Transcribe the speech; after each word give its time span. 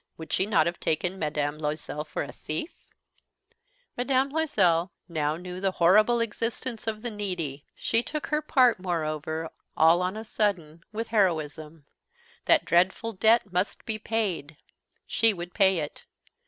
Would 0.17 0.33
she 0.33 0.47
not 0.47 0.65
have 0.65 0.79
taken 0.79 1.19
Mme. 1.19 1.59
Loisel 1.59 2.03
for 2.05 2.23
a 2.23 2.31
thief? 2.31 2.73
Mme. 3.95 4.29
Loisel 4.31 4.89
now 5.07 5.37
knew 5.37 5.61
the 5.61 5.73
horrible 5.73 6.19
existence 6.21 6.87
of 6.87 7.03
the 7.03 7.11
needy. 7.11 7.65
She 7.75 8.01
took 8.01 8.25
her 8.25 8.41
part, 8.41 8.79
moreover, 8.79 9.51
all 9.77 10.01
on 10.01 10.17
a 10.17 10.23
sudden, 10.25 10.81
with 10.91 11.09
heroism. 11.09 11.85
That 12.45 12.65
dreadful 12.65 13.13
debt 13.13 13.53
must 13.53 13.85
be 13.85 13.99
paid. 13.99 14.57
She 15.05 15.35
would 15.35 15.53
pay 15.53 15.77
it. 15.77 16.03